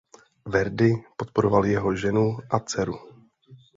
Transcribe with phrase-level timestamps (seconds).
[0.45, 2.95] Verdi podporoval jeho ženu a dceru.